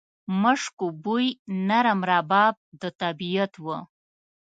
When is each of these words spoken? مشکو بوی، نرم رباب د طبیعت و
مشکو 0.41 0.87
بوی، 1.03 1.27
نرم 1.67 1.99
رباب 2.09 2.55
د 2.81 2.83
طبیعت 3.01 3.53
و 3.63 3.65